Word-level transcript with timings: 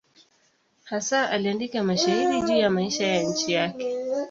Hasa 0.83 1.29
aliandika 1.29 1.83
mashairi 1.83 2.41
juu 2.41 2.57
ya 2.57 2.69
maisha 2.69 3.07
ya 3.07 3.23
nchi 3.23 3.51
yake. 3.53 3.97